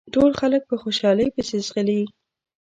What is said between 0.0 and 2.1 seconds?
ټول خلک په خوشحالۍ پسې ځغلي.